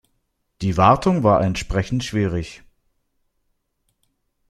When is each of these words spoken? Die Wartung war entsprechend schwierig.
Die 0.63 0.77
Wartung 0.77 1.21
war 1.21 1.43
entsprechend 1.43 2.03
schwierig. 2.03 2.63